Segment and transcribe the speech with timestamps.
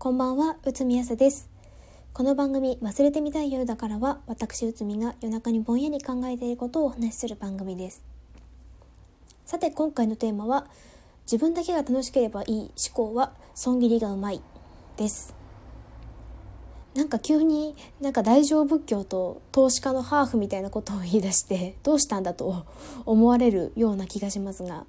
[0.00, 1.50] こんばんは、内海康です。
[2.12, 8.04] この番組、忘れてみたい夜だからは、私内海が夜中にぼんやり考えていることをお話しする番組です。
[9.44, 10.68] さて、今回のテーマは、
[11.24, 14.40] 自分だけが楽しければいい思考は、損切りがうまい、
[14.96, 15.34] です。
[16.94, 22.66] なんか急になんか大乗仏教と投資家のハーフみたいなことを言い出してどうしたんだと
[23.04, 24.84] 思われるような気がしますが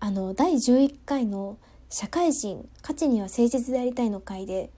[0.00, 1.56] あの第11回の
[1.90, 4.70] 社会人価値には誠実でありたいの会で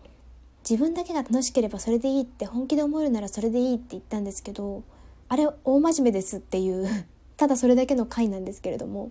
[0.68, 4.84] 自分だけが楽しければそれでいいって本気で思えるならそれでいいって言ったんですけど
[5.28, 6.88] あれ大真面目ですっていう
[7.36, 9.10] ただそれだけの回なんですけれども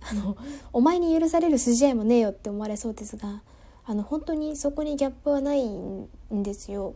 [0.00, 0.36] あの
[0.72, 3.42] お前に許される筋合いもねえよって思われそうですが
[3.86, 6.94] あの本当にそこにギャップはないんですよ。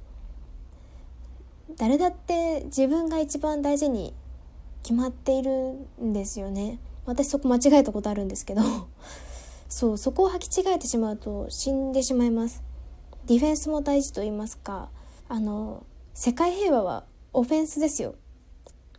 [1.77, 4.14] 誰だって自分が一番大事に
[4.83, 6.78] 決まっているんですよね。
[7.05, 8.62] 私そこ間違えたことあるんですけど
[9.68, 12.62] そうそこを履き違えてしまうと死んでしまいます。
[13.27, 14.88] ディフェンスも大事と言いますか。
[15.28, 18.14] あの世界平和はオフェンスですよ。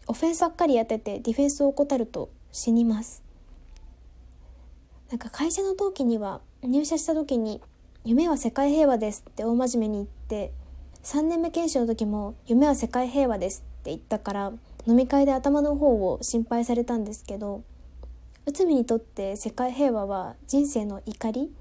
[0.07, 3.23] オフェンスばっかりやっててディフェンスを怠ると死にます。
[5.09, 7.61] なんか会社の同期には入社した時に
[8.05, 10.53] 「夢は世界平和です」って大真面目に言って
[11.03, 14.53] 3年目研修の時も「夢は世界平和です」って言ったから
[14.85, 17.63] 飲み会で頭の方を心配されたんですけど
[18.45, 21.51] 内海にとって世界平和は人生の怒り？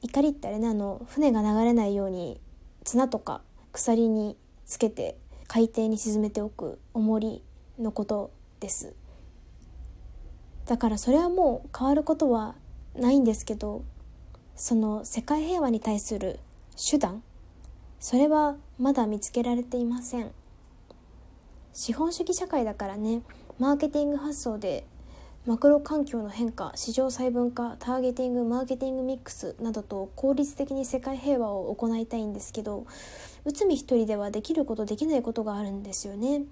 [0.00, 2.40] 怒りってあれねあの船が流れないように
[2.84, 3.42] 綱とか
[3.72, 7.42] 鎖につけて海底に沈めておく重り
[7.78, 8.94] のことです。
[10.66, 12.54] だからそれはもう変わることは
[12.96, 13.84] ないんですけど
[14.56, 16.38] その世界平和に対する
[16.76, 17.22] 手段
[18.00, 20.30] それはまだ見つけられていません。
[21.72, 23.22] 資本主義社会だからね
[23.58, 24.84] マーケティング発想で
[25.44, 32.86] マクロ環境の変化市場細分化ターゲティングマーケティングミックスなどと効率的に世界平和を行いたいんですけど
[33.44, 36.42] 内海一人ではできることできないことがあるんですよね。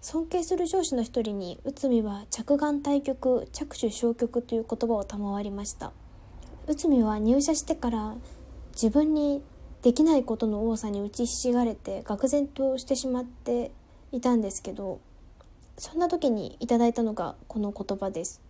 [0.00, 5.92] 尊敬する上司の一人に内海は着眼対局着手消極という言葉を賜りました。
[6.66, 8.16] 内海は入社してから
[8.72, 9.42] 自分に
[9.82, 13.70] できないことの多さに打ちひしがれて愕然としてしまって
[14.10, 14.98] いたんですけど
[15.78, 18.42] そんな時にいただいたのがこの言葉です。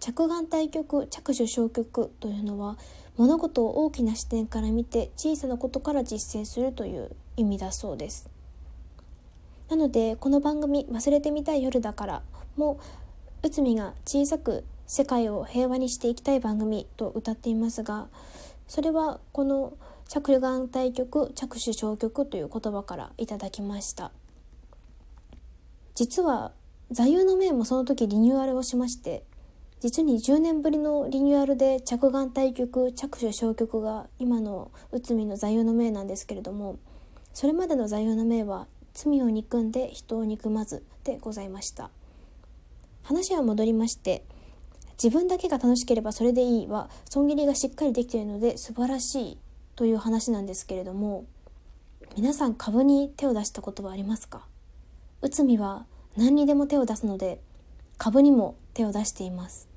[0.00, 2.76] 着眼対局着手消極というのは
[3.16, 8.28] 物事を大きな視点から見て小さなことから実践するという意味だそうです。
[9.70, 12.22] なのでこの番組「忘れてみたい夜だから」
[12.56, 12.78] も
[13.42, 18.08] 内海が小さく世界を平和にしていきたい番組と歌っていますが
[18.68, 19.72] それはこの
[20.08, 24.12] 着眼対局着手消極という言葉からいただきました。
[25.94, 26.52] 実は
[26.90, 29.24] 座右の銘もその時リニューアルをしまして
[29.80, 36.78] 実に10年ぶりのリニューアルで着眼対局着手消極が今の内海の座右の銘なんですけれども
[37.32, 41.90] それまでの座右の銘は罪を憎んで人を憎まずでございました。
[43.02, 44.24] 話は戻りまして
[45.02, 49.38] 自分だけが楽しければそれでいいは損切りがしっかりできているので素晴らしい
[49.76, 51.26] という話なんですけれども
[52.16, 54.46] 皆さん株に手を出したことはありますか？
[55.24, 55.86] 内海は
[56.18, 57.40] 何にでも手を出すので
[57.96, 59.70] 株にも手を出しています。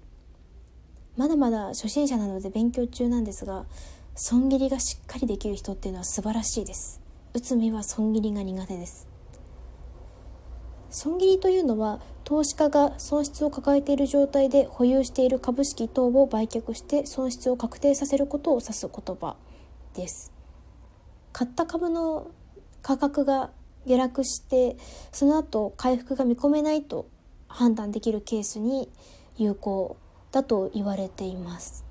[1.15, 3.65] まだまだ初心者なので勉強中なんですが
[4.13, 7.01] 損切りがしっかりできる人っていうのは素晴らしいです。
[7.33, 9.07] 内海は損切りが苦手です。
[10.89, 19.37] 損切りというのは投資家が損失を抱えている状態で保有している株式等を売却して損失を確定させることを指す言葉
[19.93, 20.33] です。
[21.31, 22.31] 買った株の
[22.81, 23.51] 価格が
[23.87, 24.77] 下落して
[25.11, 27.07] その後回復が見込めないと
[27.47, 28.89] 判断できるケースに
[29.37, 29.97] 有効
[30.31, 31.85] だと言われています。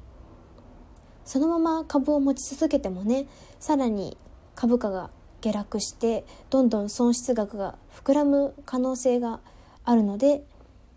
[1.24, 3.26] そのまま株を持ち続けてもね
[3.58, 4.16] さらに
[4.54, 9.40] 株価が下落してどんどん損失額が膨らむ可能性が
[9.84, 10.44] あるので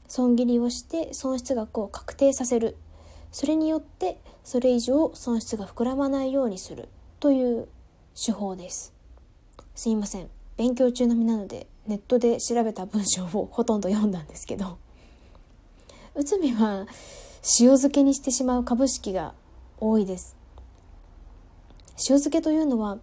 [0.08, 2.78] 損切りをして損失額を確定させる。
[3.31, 7.68] それによってそれ以上損失が膨らまないようにするという
[8.16, 8.94] 手法です。
[9.75, 10.38] すいません。
[10.60, 14.78] 勉強中の身なのでネットで調べた文章をほとんど読んだんですけど
[16.16, 16.86] 内海は
[17.62, 19.34] 塩漬けにしてしまう株式が
[19.80, 20.36] 多いです。
[21.96, 22.98] 塩漬けというのは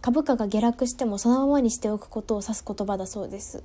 [0.00, 3.64] 株価が下落してもそのままにしておくことを指す言葉だそうです。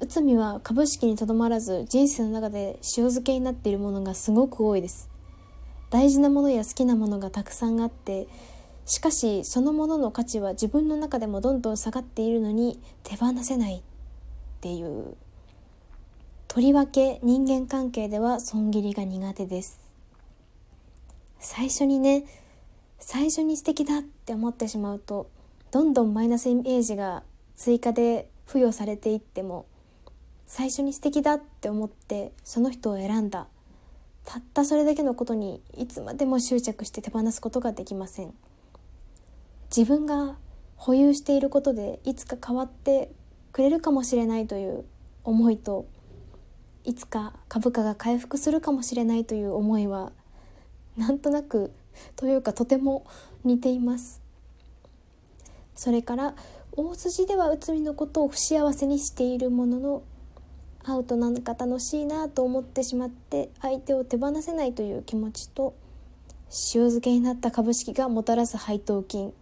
[0.00, 5.08] 内海は株式にとどまらず人生の中で塩漬けになっているものがすごく多いです。
[5.90, 8.26] 大事なものや好きなものがたくさんあって
[8.88, 13.80] しかしそのものの価値は自分の中でもどんどん下がっているのに手放せないっ
[14.62, 15.14] ていう
[16.48, 19.78] とりわけ人間関係では損切りが苦手です。
[21.38, 22.24] 最初にね
[22.98, 25.28] 最初に素敵だって思ってしまうと
[25.70, 27.22] どんどんマイナスイメージが
[27.56, 29.66] 追加で付与されていっても
[30.46, 33.48] 最初に素敵だって思ってその人を選んだ。
[34.24, 38.32] たったそれだけのことにいつまでも執着して手放すことができません。
[39.74, 40.36] 自分が
[40.76, 43.10] 保有していることでいつか変わって
[43.52, 44.84] くれるかもしれないという
[45.24, 45.86] 思いと
[46.84, 50.12] いつか株価が回復するかもしれないという思いは
[50.96, 51.72] なんとなく
[52.16, 53.06] というかとても
[53.44, 54.22] 似ています。
[55.74, 56.34] それから
[56.72, 60.02] 大筋では内海のことを不幸せにしているものの
[60.82, 65.74] 会うとなんか楽しいなと思ってしまって相手を手放せないという気持ちと
[66.74, 69.32] 塩漬けになった株式がもたらす配当金。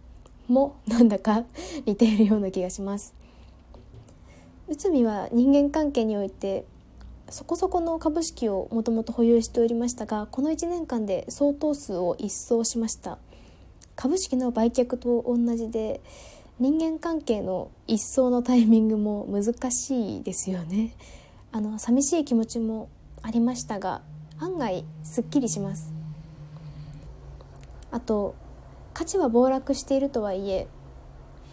[0.47, 1.43] もなんだか
[1.85, 3.13] 似ているような気がします。
[4.67, 6.65] 内海は人間関係において
[7.29, 13.17] そこそこの株式をもともと保有しておりましたがこの1年間で相当数を一掃しました。
[13.95, 16.01] 株式の売却と同じで
[16.59, 20.93] 人間関係の一掃のタイミングも難しいですよね。
[21.51, 22.89] あの寂しい気持ちも
[23.21, 24.01] ありましたが
[24.39, 25.91] 案外すっきりします。
[27.91, 28.35] あと
[28.97, 30.65] 価値は暴落しているとはいえ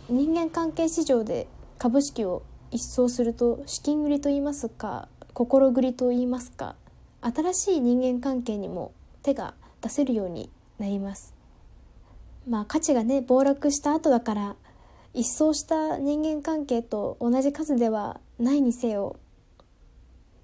[0.08, 1.46] 人間関係市場で
[1.76, 6.75] 株式を一掃すると資金繰りといいますか心繰りといいますか
[7.20, 9.52] 新しい人間関係にも手が
[9.82, 10.49] 出せるように
[10.79, 11.35] なります。
[12.49, 14.56] まあ価値がね暴落した後だから
[15.12, 19.17] 一掃した人間関係と同じ数ではないにせよ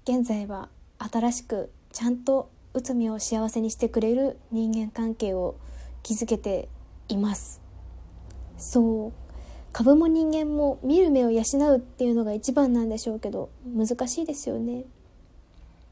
[0.03, 0.69] 現在は
[0.99, 5.55] 新しくちゃんと内海を幸せにしてくれる人間関係を
[6.03, 6.69] 築けて
[7.13, 7.61] います。
[8.57, 9.11] そう。
[9.73, 11.43] 株も人間も見る目を養
[11.73, 14.83] うっていうのが一番なんでしょうけど難しいですよね。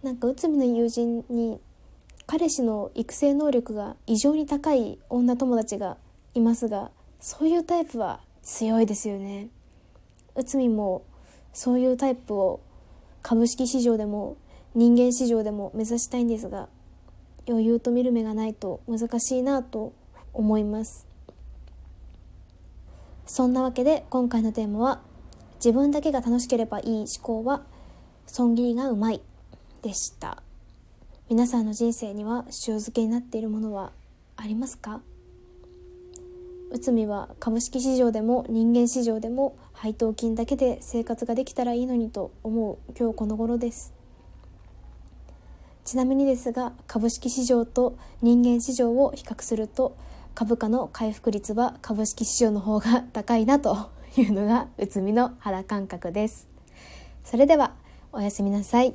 [0.03, 1.59] なんか内海の友人に
[2.25, 5.97] 彼氏の育成能力が異常に高い女友達が
[6.35, 9.49] いますがそういうタイプは強いですよね。
[10.35, 11.03] 内海も
[11.53, 12.61] そういうタイプを
[13.21, 14.37] 株式市場でも
[14.75, 16.69] 人間市場でも目指したいんですが
[17.47, 19.93] 余裕と見る目がないと難しいなと
[20.33, 21.08] 思います。
[23.29, 25.01] そんなわけで今回のテーマは
[25.57, 27.61] 自分だけが楽しければいい思考は
[28.25, 29.21] 損切りがうまい
[29.83, 30.41] でした。
[31.29, 33.91] 皆さんの人生には塩漬けになっているものは
[34.35, 35.01] ありますか？
[36.71, 43.93] 内海は株式市場でも人間市場でも配当金だけで生活ができたらいいのにと思う今日この頃です。
[45.85, 49.95] ちなみにですが株式市場と人間市場を比較すると
[50.35, 56.47] 株価の回復率は株式市場の方が高いなというのが内海の肌感覚です。
[57.23, 57.73] それでは
[58.11, 58.93] おやすみなさい。